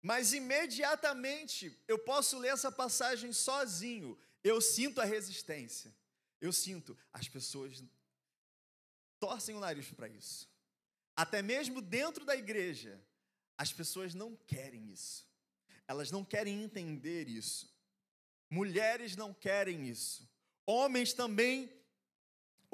[0.00, 5.92] Mas imediatamente eu posso ler essa passagem sozinho, eu sinto a resistência,
[6.40, 7.82] eu sinto, as pessoas
[9.18, 10.48] torcem o nariz para isso.
[11.16, 13.02] Até mesmo dentro da igreja,
[13.58, 15.33] as pessoas não querem isso.
[15.86, 17.72] Elas não querem entender isso.
[18.50, 20.28] Mulheres não querem isso.
[20.66, 21.70] Homens também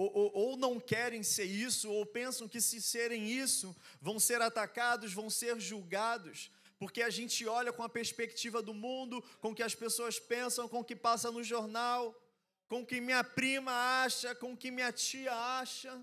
[0.00, 4.40] ou, ou, ou, não querem ser isso, ou pensam que se serem isso, vão ser
[4.40, 9.54] atacados, vão ser julgados, porque a gente olha com a perspectiva do mundo, com o
[9.54, 12.18] que as pessoas pensam, com o que passa no jornal,
[12.66, 16.02] com o que minha prima acha, com o que minha tia acha,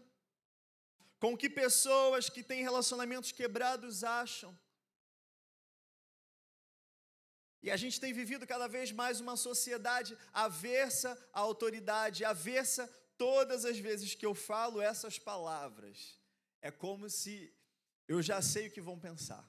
[1.19, 4.55] com o que pessoas que têm relacionamentos quebrados acham.
[7.61, 13.65] E a gente tem vivido cada vez mais uma sociedade aversa à autoridade, aversa todas
[13.65, 16.19] as vezes que eu falo essas palavras.
[16.61, 17.53] É como se
[18.07, 19.45] eu já sei o que vão pensar.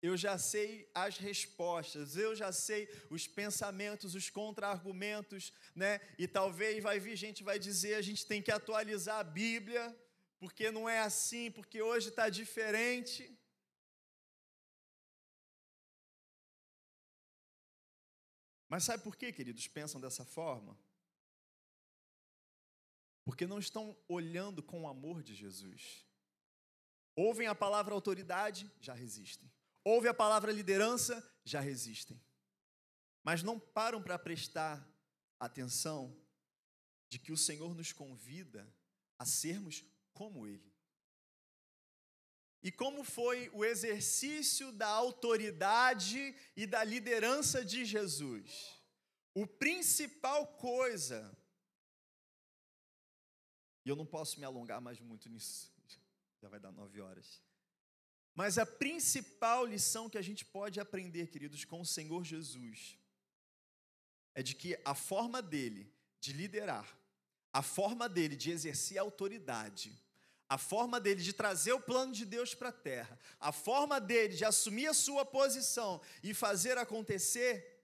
[0.00, 6.00] Eu já sei as respostas, eu já sei os pensamentos, os contra-argumentos, né?
[6.18, 9.96] E talvez vai vir gente vai dizer a gente tem que atualizar a Bíblia,
[10.40, 13.38] porque não é assim, porque hoje está diferente.
[18.72, 20.74] Mas sabe por que, queridos, pensam dessa forma?
[23.22, 26.06] Porque não estão olhando com o amor de Jesus.
[27.14, 29.52] Ouvem a palavra autoridade, já resistem.
[29.84, 32.18] Ouvem a palavra liderança, já resistem.
[33.22, 34.82] Mas não param para prestar
[35.38, 36.18] atenção
[37.10, 38.66] de que o Senhor nos convida
[39.18, 40.71] a sermos como Ele.
[42.62, 48.80] E como foi o exercício da autoridade e da liderança de Jesus?
[49.34, 51.36] O principal coisa,
[53.84, 55.72] e eu não posso me alongar mais muito nisso,
[56.40, 57.42] já vai dar nove horas.
[58.34, 62.96] Mas a principal lição que a gente pode aprender, queridos, com o Senhor Jesus,
[64.34, 66.96] é de que a forma dele de liderar,
[67.52, 70.01] a forma dele de exercer autoridade,
[70.52, 74.34] a forma dele de trazer o plano de Deus para a terra, a forma dele
[74.34, 77.82] de assumir a sua posição e fazer acontecer,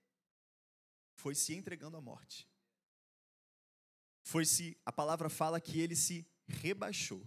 [1.15, 2.47] foi se entregando à morte.
[4.23, 7.27] Foi se, a palavra fala que ele se rebaixou.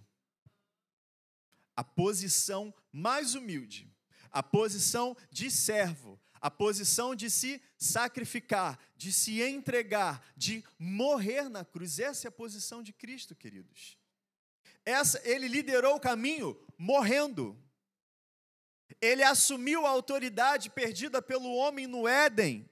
[1.76, 3.92] a posição mais humilde,
[4.30, 11.66] a posição de servo, a posição de se sacrificar, de se entregar, de morrer na
[11.66, 11.98] cruz.
[11.98, 14.01] Essa é a posição de Cristo, queridos.
[14.86, 17.58] Essa, ele liderou o caminho morrendo.
[19.00, 22.70] Ele assumiu a autoridade perdida pelo homem no Éden,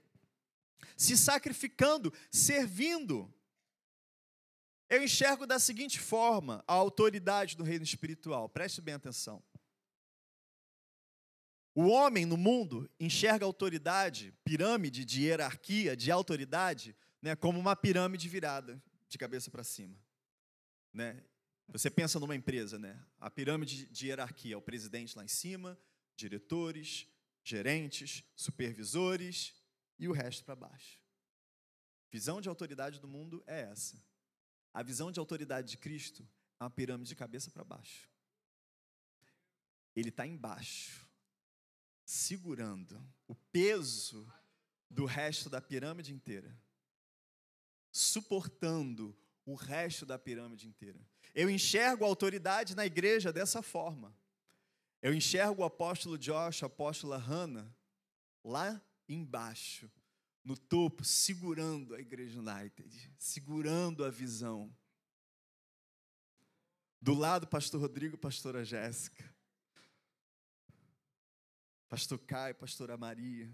[0.98, 3.34] se sacrificando, servindo.
[4.90, 9.44] Eu enxergo da seguinte forma a autoridade do reino espiritual, preste bem atenção.
[11.76, 18.28] O homem no mundo enxerga autoridade, pirâmide de hierarquia, de autoridade, né, como uma pirâmide
[18.28, 19.96] virada de cabeça para cima.
[20.92, 21.24] Né?
[21.72, 23.00] Você pensa numa empresa, né?
[23.20, 25.80] a pirâmide de hierarquia, o presidente lá em cima,
[26.16, 27.08] diretores,
[27.44, 29.54] gerentes, supervisores
[29.98, 31.00] e o resto para baixo.
[32.12, 34.02] Visão de autoridade do mundo é essa.
[34.74, 36.28] A visão de autoridade de Cristo
[36.60, 38.10] é uma pirâmide de cabeça para baixo.
[39.96, 41.08] Ele está embaixo,
[42.04, 44.32] segurando o peso
[44.90, 46.60] do resto da pirâmide inteira,
[47.92, 51.00] suportando o resto da pirâmide inteira.
[51.34, 54.16] Eu enxergo a autoridade na igreja dessa forma.
[55.02, 57.74] Eu enxergo o apóstolo Josh, a apóstola Hannah,
[58.44, 59.90] lá embaixo,
[60.44, 64.74] no topo, segurando a Igreja United, segurando a visão.
[67.02, 69.24] Do lado, pastor Rodrigo, pastora Jéssica.
[71.88, 73.52] Pastor Caio, pastora Maria,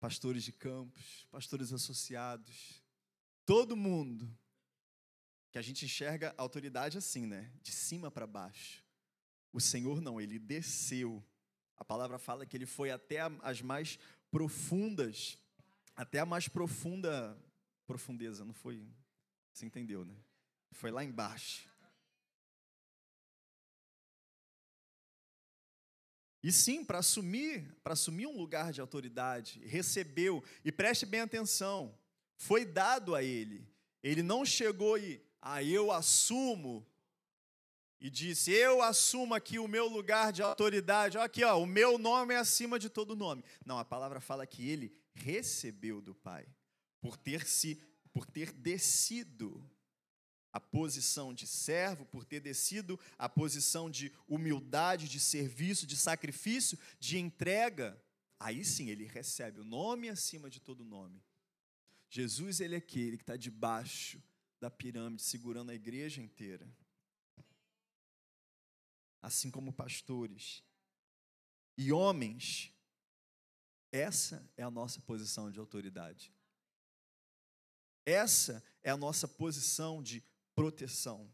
[0.00, 2.82] pastores de campos, pastores associados,
[3.44, 4.36] todo mundo
[5.50, 7.50] que a gente enxerga a autoridade assim, né?
[7.62, 8.84] De cima para baixo.
[9.52, 11.24] O Senhor não, ele desceu.
[11.76, 13.98] A palavra fala que ele foi até as mais
[14.30, 15.38] profundas
[16.00, 17.36] até a mais profunda
[17.86, 18.88] profundeza, não foi?
[19.52, 20.16] Você entendeu, né?
[20.72, 21.68] Foi lá embaixo.
[26.42, 31.94] E sim, para assumir, para assumir um lugar de autoridade, recebeu, e preste bem atenção,
[32.34, 33.68] foi dado a ele.
[34.02, 36.86] Ele não chegou e, ah, eu assumo,
[38.00, 41.18] e disse: Eu assumo aqui o meu lugar de autoridade.
[41.18, 43.44] Olha aqui, ó, o meu nome é acima de todo nome.
[43.64, 46.46] Não, a palavra fala que ele recebeu do Pai,
[47.00, 47.80] por ter se
[48.12, 49.64] por ter descido
[50.52, 56.76] a posição de servo, por ter descido a posição de humildade, de serviço, de sacrifício,
[56.98, 58.02] de entrega,
[58.36, 61.22] aí sim ele recebe o nome acima de todo nome.
[62.08, 64.20] Jesus, ele é aquele que está debaixo
[64.60, 66.68] da pirâmide, segurando a igreja inteira.
[69.22, 70.62] Assim como pastores
[71.76, 72.72] e homens
[73.92, 76.32] essa é a nossa posição de autoridade.
[78.06, 80.22] Essa é a nossa posição de
[80.54, 81.32] proteção,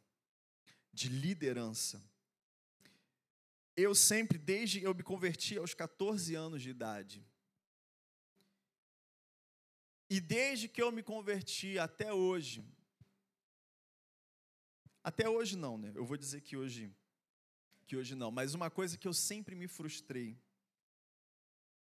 [0.93, 2.03] de liderança.
[3.77, 7.27] Eu sempre, desde eu me converti aos 14 anos de idade,
[10.09, 12.65] e desde que eu me converti até hoje,
[15.07, 15.93] até hoje não, né?
[15.95, 16.93] Eu vou dizer que hoje,
[17.87, 18.33] que hoje não.
[18.33, 20.37] Mas uma coisa que eu sempre me frustrei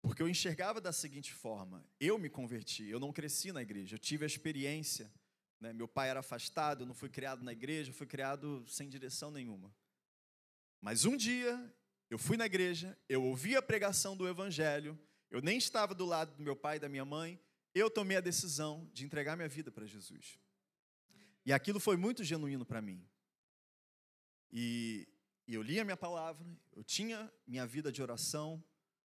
[0.03, 3.99] porque eu enxergava da seguinte forma: eu me converti, eu não cresci na igreja, eu
[3.99, 5.11] tive a experiência.
[5.59, 5.73] Né?
[5.73, 9.75] Meu pai era afastado, eu não fui criado na igreja, fui criado sem direção nenhuma.
[10.79, 11.75] Mas um dia
[12.11, 14.99] eu fui na igreja, eu ouvi a pregação do evangelho,
[15.31, 17.41] eu nem estava do lado do meu pai e da minha mãe,
[17.75, 20.39] eu tomei a decisão de entregar minha vida para Jesus.
[21.49, 23.03] E aquilo foi muito genuíno para mim.
[24.53, 25.09] E,
[25.47, 28.63] eu li a minha palavra, eu tinha minha vida de oração,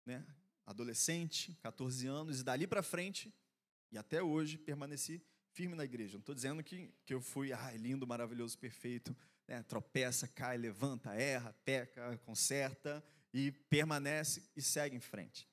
[0.05, 0.23] né?
[0.67, 3.33] adolescente, 14 anos, e dali para frente,
[3.91, 6.19] e até hoje, permaneci firme na igreja.
[6.19, 9.17] Não estou dizendo que, que eu fui ah, lindo, maravilhoso, perfeito,
[9.49, 9.63] né?
[9.63, 15.49] tropeça, cai, levanta, erra, peca, conserta e permanece e segue em frente.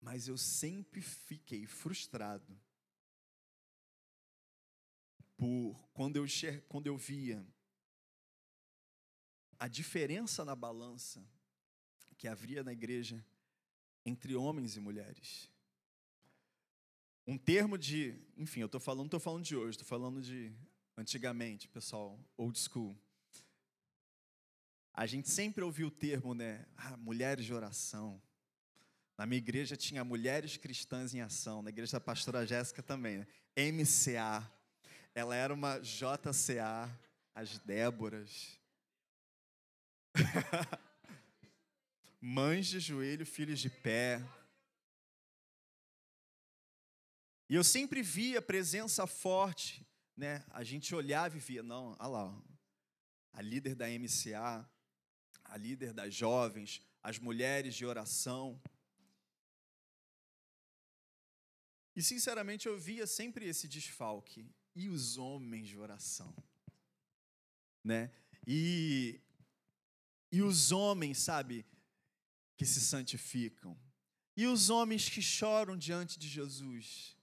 [0.00, 2.60] Mas eu sempre fiquei frustrado
[5.36, 6.26] por quando eu,
[6.68, 7.46] quando eu via
[9.58, 11.24] a diferença na balança
[12.16, 13.24] que havia na igreja
[14.04, 15.50] entre homens e mulheres.
[17.26, 20.54] Um termo de, enfim, eu estou falando, estou falando de hoje, estou falando de
[20.96, 22.96] antigamente, pessoal, old school.
[24.94, 26.64] A gente sempre ouviu o termo, né?
[26.76, 28.22] Ah, mulheres de oração.
[29.18, 33.26] Na minha igreja tinha mulheres cristãs em ação, na igreja da pastora Jéssica também, né?
[33.72, 34.50] MCA.
[35.16, 36.94] Ela era uma JCA,
[37.34, 38.60] as Déboras.
[42.20, 44.22] mães de joelho, filhos de pé.
[47.48, 50.44] E eu sempre via presença forte, né?
[50.50, 52.42] A gente olhava e via, não, olha lá,
[53.32, 54.68] a líder da MCA,
[55.44, 58.60] a líder das jovens, as mulheres de oração.
[61.94, 64.46] E sinceramente eu via sempre esse desfalque.
[64.76, 66.36] E os homens de oração?
[67.82, 68.12] Né?
[68.46, 69.18] E,
[70.30, 71.64] e os homens, sabe,
[72.58, 73.74] que se santificam.
[74.36, 77.16] E os homens que choram diante de Jesus.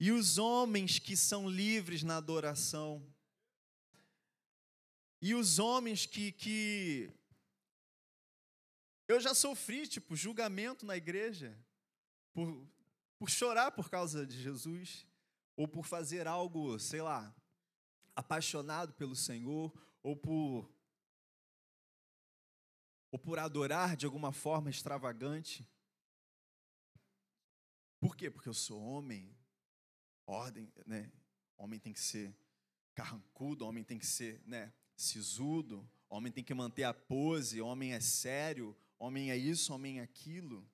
[0.00, 3.06] E os homens que são livres na adoração.
[5.20, 7.12] E os homens que, que
[9.06, 11.54] eu já sofri, tipo, julgamento na igreja
[12.32, 12.66] por,
[13.18, 15.06] por chorar por causa de Jesus,
[15.56, 17.34] ou por fazer algo, sei lá,
[18.14, 19.72] apaixonado pelo Senhor,
[20.02, 20.70] ou por
[23.12, 25.68] ou por adorar de alguma forma extravagante.
[27.98, 28.30] Por quê?
[28.30, 29.36] Porque eu sou homem.
[30.26, 31.10] Ordem, né?
[31.56, 32.34] Homem tem que ser
[32.94, 38.00] carrancudo, homem tem que ser, né, sisudo, homem tem que manter a pose, homem é
[38.00, 40.68] sério, homem é isso, homem é aquilo.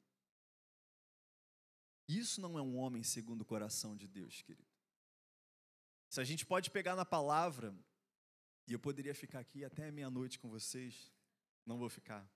[2.08, 4.65] Isso não é um homem segundo o coração de Deus, querido.
[6.09, 7.74] Se a gente pode pegar na palavra,
[8.66, 11.12] e eu poderia ficar aqui até meia-noite com vocês,
[11.64, 12.28] não vou ficar.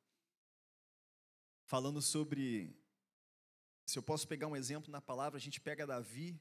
[1.65, 2.77] Falando sobre.
[3.87, 6.41] Se eu posso pegar um exemplo na palavra, a gente pega Davi,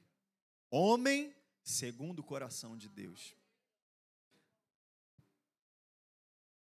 [0.70, 3.34] homem segundo o coração de Deus.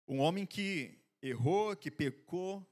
[0.08, 2.70] Um homem que errou, que pecou,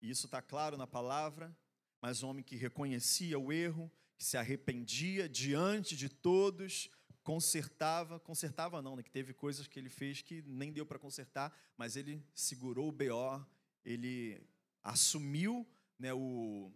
[0.00, 1.54] e isso está claro na palavra,
[2.00, 6.90] mas um homem que reconhecia o erro, que se arrependia diante de todos,
[7.22, 11.58] consertava, consertava não, né, que teve coisas que ele fez que nem deu para consertar,
[11.74, 13.46] mas ele segurou o BO,
[13.82, 14.46] ele
[14.82, 15.66] assumiu
[15.98, 16.70] né, o,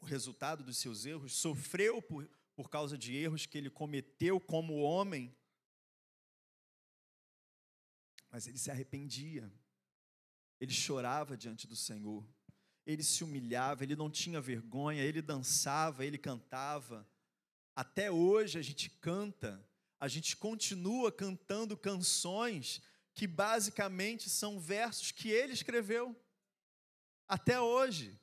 [0.00, 4.80] o resultado dos seus erros, sofreu por, por causa de erros que ele cometeu como
[4.80, 5.36] homem,
[8.30, 9.52] mas ele se arrependia,
[10.58, 12.26] ele chorava diante do Senhor
[12.86, 17.06] ele se humilhava, ele não tinha vergonha, ele dançava, ele cantava.
[17.74, 19.64] Até hoje a gente canta,
[19.98, 22.82] a gente continua cantando canções
[23.14, 26.16] que basicamente são versos que ele escreveu.
[27.28, 28.18] Até hoje.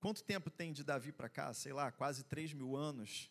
[0.00, 1.52] Quanto tempo tem de Davi para cá?
[1.54, 3.30] Sei lá, quase três mil anos.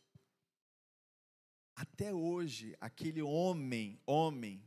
[1.75, 4.63] Até hoje, aquele homem, homem,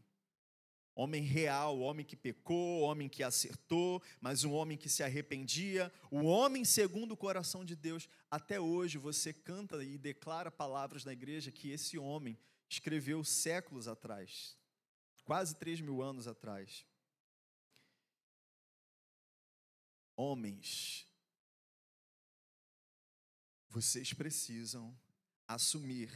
[0.98, 6.24] homem real, homem que pecou, homem que acertou, mas um homem que se arrependia, o
[6.24, 8.08] homem segundo o coração de Deus.
[8.28, 12.36] Até hoje você canta e declara palavras na igreja que esse homem
[12.68, 14.58] escreveu séculos atrás,
[15.24, 16.84] quase três mil anos atrás.
[20.16, 21.06] Homens,
[23.68, 24.98] vocês precisam
[25.46, 26.10] assumir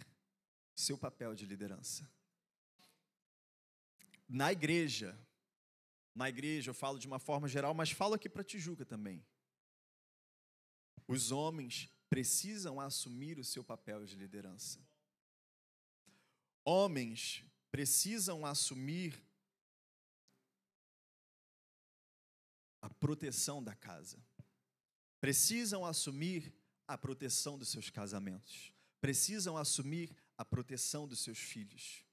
[0.74, 2.10] seu papel de liderança
[4.32, 5.14] na igreja,
[6.14, 9.22] na igreja eu falo de uma forma geral, mas falo aqui para Tijuca também.
[11.06, 14.80] Os homens precisam assumir o seu papel de liderança.
[16.64, 19.22] Homens precisam assumir
[22.80, 24.18] a proteção da casa.
[25.20, 26.54] Precisam assumir
[26.88, 28.72] a proteção dos seus casamentos.
[28.98, 32.06] Precisam assumir a proteção dos seus filhos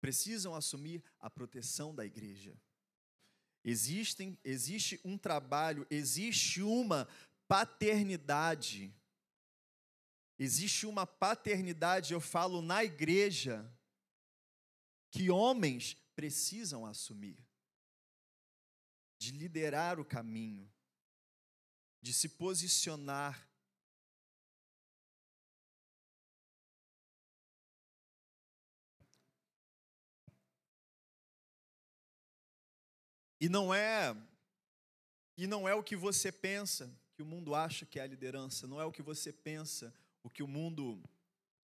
[0.00, 2.56] precisam assumir a proteção da igreja.
[3.64, 7.08] Existem, existe um trabalho, existe uma
[7.46, 8.94] paternidade.
[10.38, 13.68] Existe uma paternidade, eu falo na igreja,
[15.10, 17.36] que homens precisam assumir.
[19.18, 20.70] De liderar o caminho,
[22.00, 23.47] de se posicionar
[33.40, 34.16] E não é
[35.36, 38.66] e não é o que você pensa que o mundo acha que é a liderança,
[38.66, 41.00] não é o que você pensa, o que o mundo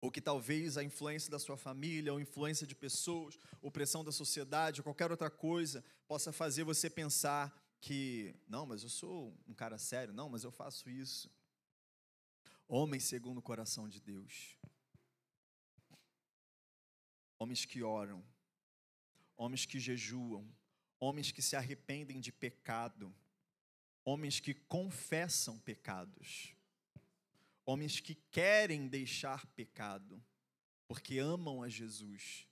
[0.01, 4.11] ou que talvez a influência da sua família, ou influência de pessoas, ou pressão da
[4.11, 9.55] sociedade, ou qualquer outra coisa possa fazer você pensar que, não, mas eu sou um
[9.55, 11.31] cara sério, não, mas eu faço isso.
[12.67, 14.59] Homens segundo o coração de Deus.
[17.39, 18.25] Homens que oram,
[19.37, 20.45] homens que jejuam,
[21.03, 23.13] homens que se arrependem de pecado,
[24.05, 26.55] homens que confessam pecados,
[27.67, 30.25] homens que querem deixar pecado,
[30.87, 32.47] porque amam a Jesus,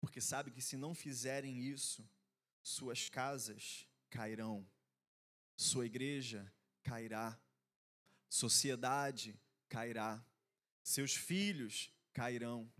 [0.00, 2.08] porque sabem que se não fizerem isso,
[2.62, 4.64] suas casas cairão,
[5.56, 6.48] sua igreja
[6.84, 7.36] cairá,
[8.28, 9.36] sociedade
[9.68, 10.24] cairá,
[10.84, 12.72] seus filhos cairão.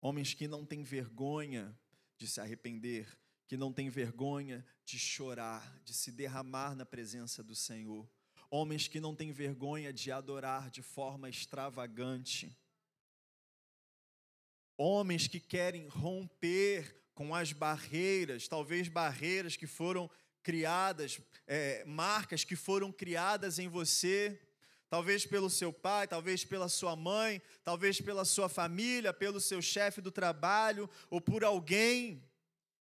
[0.00, 1.78] Homens que não têm vergonha
[2.20, 3.08] de se arrepender,
[3.48, 8.06] que não têm vergonha de chorar, de se derramar na presença do Senhor.
[8.50, 12.54] Homens que não têm vergonha de adorar de forma extravagante.
[14.76, 20.10] Homens que querem romper com as barreiras, talvez barreiras que foram
[20.42, 24.38] criadas, é, marcas que foram criadas em você,
[24.90, 30.00] talvez pelo seu pai, talvez pela sua mãe, talvez pela sua família, pelo seu chefe
[30.00, 32.28] do trabalho, ou por alguém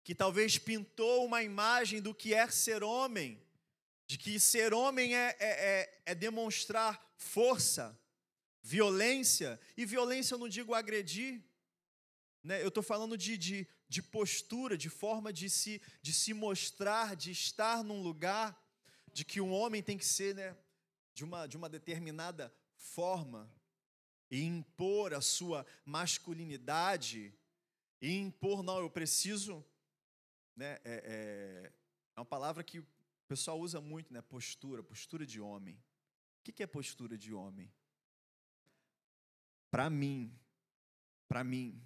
[0.03, 3.41] que talvez pintou uma imagem do que é ser homem,
[4.05, 7.99] de que ser homem é, é, é, é demonstrar força,
[8.61, 11.41] violência, e violência eu não digo agredir,
[12.43, 12.61] né?
[12.61, 17.31] eu estou falando de, de, de postura, de forma de se, de se mostrar, de
[17.31, 18.55] estar num lugar,
[19.11, 20.55] de que um homem tem que ser né,
[21.15, 23.49] de, uma, de uma determinada forma,
[24.29, 27.33] e impor a sua masculinidade,
[28.01, 29.65] e impor, não, eu preciso
[30.55, 31.73] né, é, é,
[32.15, 32.87] é uma palavra que o
[33.27, 34.21] pessoal usa muito, né?
[34.21, 35.75] Postura, postura de homem.
[36.39, 37.73] O que é postura de homem?
[39.71, 40.37] Para mim,
[41.27, 41.81] para mim,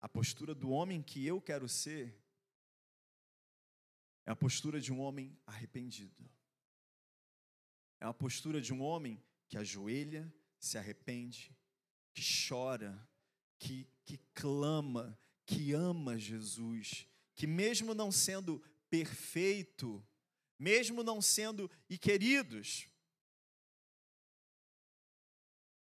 [0.00, 2.16] a postura do homem que eu quero ser
[4.24, 6.28] é a postura de um homem arrependido.
[8.00, 11.56] É uma postura de um homem que ajoelha, se arrepende,
[12.12, 13.08] que chora,
[13.58, 20.04] que, que clama, que ama Jesus, que, mesmo não sendo perfeito,
[20.58, 22.88] mesmo não sendo e queridos,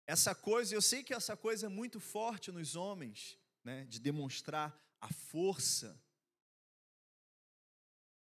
[0.06, 4.78] essa coisa, eu sei que essa coisa é muito forte nos homens, né, de demonstrar
[4.99, 6.01] a força.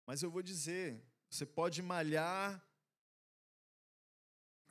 [0.05, 2.63] Mas eu vou dizer, você pode malhar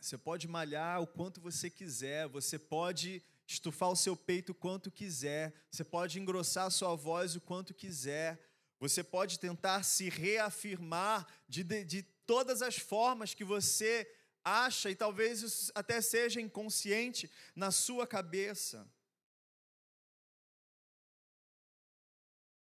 [0.05, 4.91] você pode malhar o quanto você quiser, você pode estufar o seu peito o quanto
[4.91, 8.39] quiser, você pode engrossar a sua voz o quanto quiser,
[8.79, 14.07] você pode tentar se reafirmar de, de, de todas as formas que você
[14.45, 18.87] acha, e talvez isso até seja inconsciente na sua cabeça.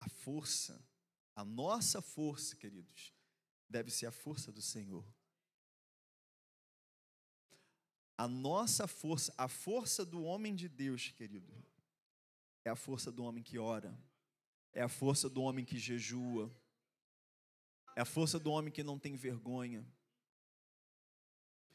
[0.02, 0.86] A força,
[1.34, 3.14] a nossa força, queridos,
[3.70, 5.06] deve ser a força do Senhor.
[8.22, 11.52] A nossa força, a força do homem de Deus, querido,
[12.64, 13.98] é a força do homem que ora,
[14.74, 16.56] é a força do homem que jejua,
[17.96, 19.84] é a força do homem que não tem vergonha,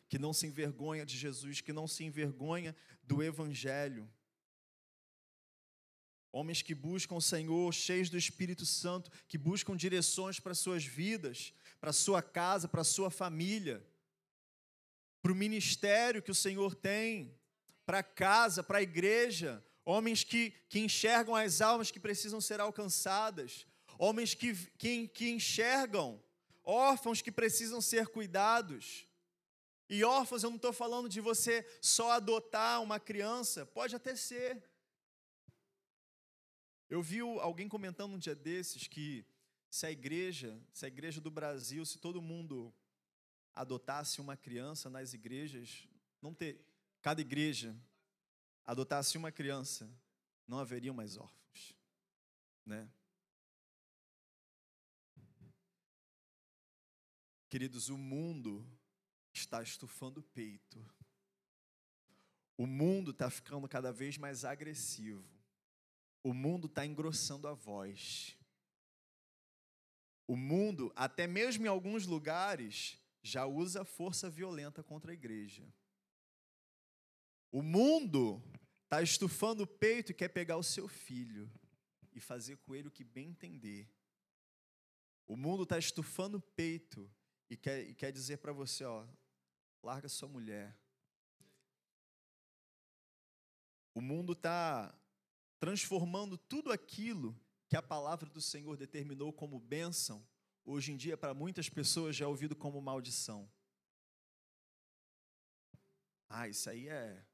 [0.08, 4.08] que não se envergonha de Jesus, que não se envergonha do Evangelho.
[6.30, 11.52] Homens que buscam o Senhor, cheios do Espírito Santo, que buscam direções para suas vidas,
[11.80, 13.84] para sua casa, para sua família
[15.26, 17.36] para o ministério que o Senhor tem,
[17.84, 22.60] para a casa, para a igreja, homens que, que enxergam as almas que precisam ser
[22.60, 23.66] alcançadas,
[23.98, 26.22] homens que, que, que enxergam
[26.62, 29.04] órfãos que precisam ser cuidados.
[29.90, 34.62] E órfãos, eu não estou falando de você só adotar uma criança, pode até ser.
[36.88, 39.26] Eu vi alguém comentando um dia desses que
[39.68, 42.72] se a igreja, se a igreja do Brasil, se todo mundo
[43.56, 45.88] adotasse uma criança nas igrejas,
[46.20, 46.62] não ter,
[47.00, 47.74] cada igreja
[48.66, 49.90] adotasse uma criança,
[50.46, 51.74] não haveriam mais órfãos,
[52.64, 52.88] né?
[57.48, 58.68] Queridos, o mundo
[59.32, 60.84] está estufando o peito.
[62.58, 65.24] O mundo está ficando cada vez mais agressivo.
[66.22, 68.36] O mundo está engrossando a voz.
[70.26, 75.66] O mundo, até mesmo em alguns lugares, já usa força violenta contra a igreja.
[77.50, 78.40] O mundo
[78.84, 81.50] está estufando o peito e quer pegar o seu filho
[82.14, 83.90] e fazer com ele o que bem entender.
[85.26, 87.10] O mundo está estufando o peito
[87.50, 89.04] e quer, e quer dizer para você: ó,
[89.82, 90.78] larga sua mulher.
[93.92, 94.96] O mundo está
[95.58, 97.36] transformando tudo aquilo
[97.68, 100.24] que a palavra do Senhor determinou como bênção
[100.66, 103.48] hoje em dia, para muitas pessoas, já é ouvido como maldição.
[106.28, 107.24] Ah, isso aí é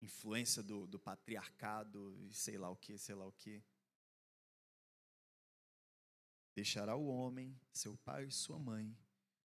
[0.00, 3.62] influência do, do patriarcado e sei lá o que, sei lá o que.
[6.54, 8.96] Deixará o homem, seu pai e sua mãe,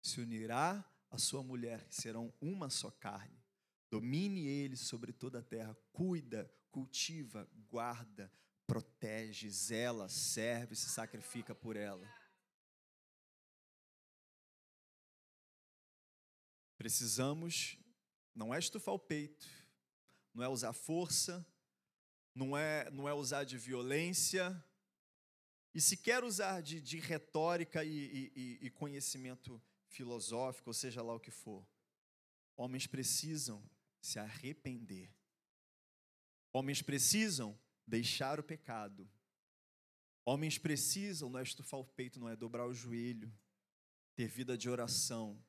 [0.02, 3.42] se unirá a sua mulher, serão uma só carne.
[3.90, 8.32] Domine ele sobre toda a terra, cuida, cultiva, guarda,
[8.66, 12.06] protege, zela, serve, se sacrifica por ela.
[16.84, 17.78] Precisamos,
[18.36, 19.48] não é estufar o peito,
[20.34, 21.48] não é usar força,
[22.36, 24.62] não é, não é usar de violência,
[25.74, 31.16] e se quer usar de, de retórica e, e, e conhecimento filosófico, ou seja lá
[31.16, 31.66] o que for,
[32.58, 33.64] homens precisam
[34.02, 35.10] se arrepender.
[36.52, 37.58] Homens precisam
[37.88, 39.10] deixar o pecado.
[40.26, 43.34] Homens precisam não é estufar o peito, não é dobrar o joelho,
[44.18, 45.42] ter vida de oração,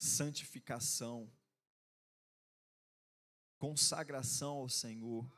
[0.00, 1.30] santificação,
[3.58, 5.30] consagração ao Senhor.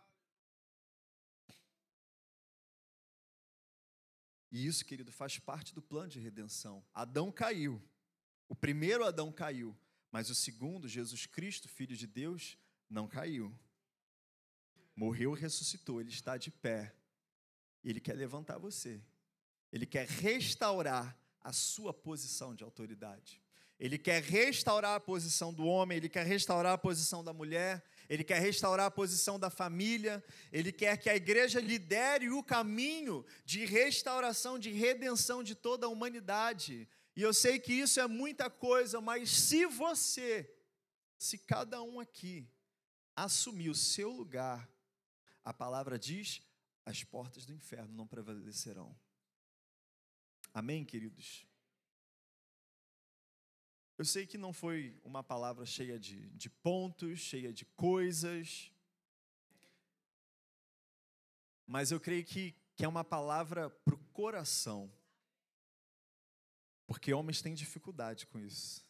[4.52, 6.84] E isso, querido, faz parte do plano de redenção.
[6.94, 7.82] Adão caiu.
[8.48, 9.76] O primeiro Adão caiu,
[10.12, 12.56] mas o segundo, Jesus Cristo, filho de Deus,
[12.88, 13.52] não caiu.
[14.94, 16.94] Morreu e ressuscitou, ele está de pé.
[17.82, 19.02] Ele quer levantar você.
[19.72, 23.41] Ele quer restaurar a sua posição de autoridade.
[23.82, 28.22] Ele quer restaurar a posição do homem, ele quer restaurar a posição da mulher, ele
[28.22, 30.22] quer restaurar a posição da família,
[30.52, 35.88] ele quer que a igreja lidere o caminho de restauração, de redenção de toda a
[35.88, 36.88] humanidade.
[37.16, 40.48] E eu sei que isso é muita coisa, mas se você,
[41.18, 42.48] se cada um aqui
[43.16, 44.70] assumir o seu lugar,
[45.44, 46.40] a palavra diz:
[46.86, 48.96] as portas do inferno não prevalecerão.
[50.54, 51.50] Amém, queridos?
[54.02, 58.72] Eu sei que não foi uma palavra cheia de, de pontos, cheia de coisas,
[61.64, 64.92] mas eu creio que, que é uma palavra para o coração,
[66.84, 68.84] porque homens têm dificuldade com isso.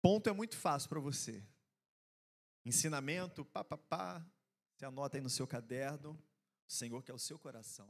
[0.00, 1.40] Ponto é muito fácil para você.
[2.64, 4.26] Ensinamento, pá, pá, pá,
[4.74, 6.20] você anota aí no seu caderno,
[6.68, 7.88] o Senhor quer o seu coração.